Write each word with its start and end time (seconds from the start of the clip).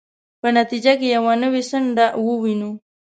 په 0.41 0.47
نتیجه 0.57 0.93
کې 0.99 1.07
یوه 1.15 1.33
نوې 1.43 1.61
څنډه 1.69 2.05
ووینو. 2.25 2.71